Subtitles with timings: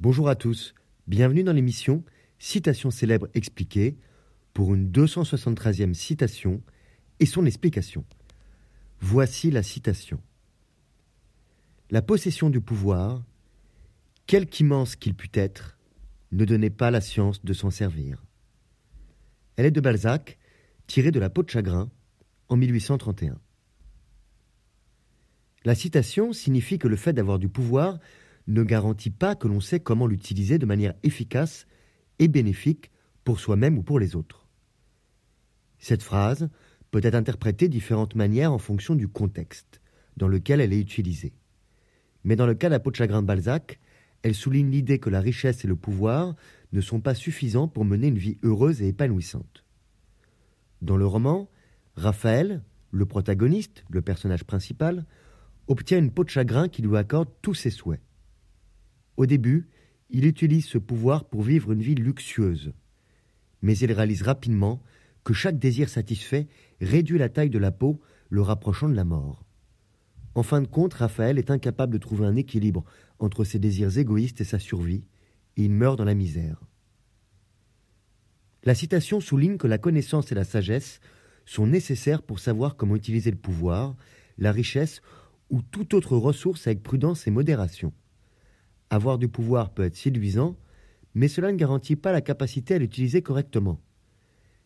[0.00, 0.76] Bonjour à tous,
[1.08, 2.04] bienvenue dans l'émission
[2.38, 3.96] Citation célèbre expliquée
[4.54, 6.62] pour une 273e citation
[7.18, 8.04] et son explication.
[9.00, 10.20] Voici la citation.
[11.90, 13.24] La possession du pouvoir,
[14.26, 15.76] quelque immense qu'il pût être,
[16.30, 18.24] ne donnait pas la science de s'en servir.
[19.56, 20.38] Elle est de Balzac,
[20.86, 21.90] tirée de La peau de chagrin
[22.48, 23.40] en 1831.
[25.64, 27.98] La citation signifie que le fait d'avoir du pouvoir
[28.48, 31.66] ne garantit pas que l'on sait comment l'utiliser de manière efficace
[32.18, 32.90] et bénéfique
[33.22, 34.48] pour soi-même ou pour les autres.
[35.78, 36.48] Cette phrase
[36.90, 39.80] peut être interprétée différentes manières en fonction du contexte
[40.16, 41.34] dans lequel elle est utilisée.
[42.24, 43.78] Mais dans le cas de la de chagrin de Balzac,
[44.22, 46.34] elle souligne l'idée que la richesse et le pouvoir
[46.72, 49.64] ne sont pas suffisants pour mener une vie heureuse et épanouissante.
[50.82, 51.48] Dans le roman,
[51.94, 55.04] Raphaël, le protagoniste, le personnage principal,
[55.68, 58.00] obtient une peau de chagrin qui lui accorde tous ses souhaits.
[59.18, 59.66] Au début,
[60.10, 62.72] il utilise ce pouvoir pour vivre une vie luxueuse.
[63.62, 64.80] Mais il réalise rapidement
[65.24, 66.46] que chaque désir satisfait
[66.80, 69.44] réduit la taille de la peau, le rapprochant de la mort.
[70.36, 72.84] En fin de compte, Raphaël est incapable de trouver un équilibre
[73.18, 75.04] entre ses désirs égoïstes et sa survie,
[75.56, 76.62] et il meurt dans la misère.
[78.62, 81.00] La citation souligne que la connaissance et la sagesse
[81.44, 83.96] sont nécessaires pour savoir comment utiliser le pouvoir,
[84.36, 85.02] la richesse
[85.50, 87.92] ou toute autre ressource avec prudence et modération.
[88.90, 90.56] Avoir du pouvoir peut être séduisant,
[91.14, 93.80] mais cela ne garantit pas la capacité à l'utiliser correctement.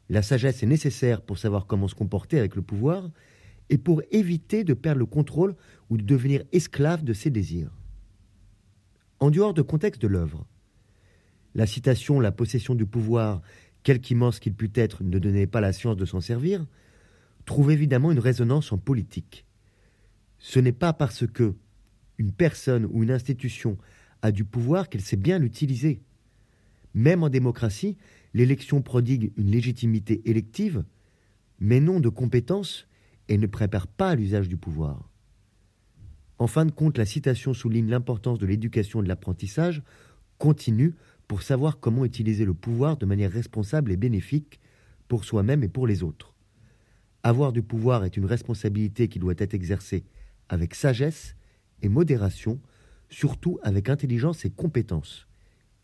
[0.09, 3.11] La sagesse est nécessaire pour savoir comment se comporter avec le pouvoir
[3.71, 5.57] et pour éviter de perdre le contrôle
[5.89, 7.71] ou de devenir esclave de ses désirs.
[9.21, 10.47] En dehors de contexte de l'œuvre,
[11.55, 13.43] la citation La possession du pouvoir,
[13.83, 16.67] quelque immense qu'il pût être, ne donnait pas la science de s'en servir,
[17.45, 19.47] trouve évidemment une résonance en politique.
[20.39, 21.55] Ce n'est pas parce que
[22.19, 23.79] une personne ou une institution
[24.23, 26.01] a du pouvoir qu'elle sait bien l'utiliser.
[26.95, 27.97] Même en démocratie,
[28.35, 30.85] l'élection prodigue une légitimité élective,
[31.59, 32.89] mais non de compétence,
[33.29, 35.09] et ne prépare pas l'usage du pouvoir.
[36.39, 39.83] En fin de compte, la citation souligne l'importance de l'éducation et de l'apprentissage
[40.39, 40.95] continue
[41.29, 44.61] pour savoir comment utiliser le pouvoir de manière responsable et bénéfique
[45.09, 46.35] pour soi-même et pour les autres.
[47.23, 50.05] Avoir du pouvoir est une responsabilité qui doit être exercée
[50.49, 51.37] avec sagesse
[51.81, 52.61] et modération,
[53.13, 55.29] surtout avec intelligence et compétence.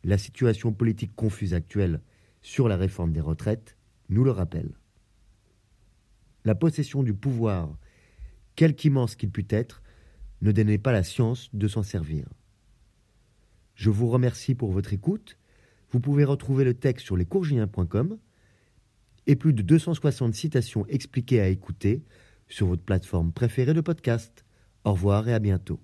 [0.02, 2.00] La situation politique confuse actuelle
[2.40, 3.76] sur la réforme des retraites
[4.08, 4.72] nous le rappelle.
[6.44, 7.76] La possession du pouvoir,
[8.56, 9.82] quelque immense qu'il pût être,
[10.40, 12.26] ne donnait pas la science de s'en servir.
[13.74, 15.38] Je vous remercie pour votre écoute.
[15.90, 18.18] Vous pouvez retrouver le texte sur lescourgiens.com
[19.26, 22.02] et plus de 260 citations expliquées à écouter
[22.48, 24.44] sur votre plateforme préférée de podcast.
[24.84, 25.80] Au revoir et à bientôt.